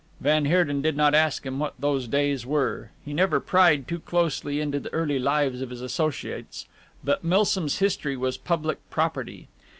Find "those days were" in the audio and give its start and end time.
1.77-2.89